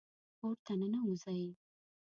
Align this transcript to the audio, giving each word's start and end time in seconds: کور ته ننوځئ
کور 0.39 0.55
ته 0.65 0.73
ننوځئ 0.79 1.43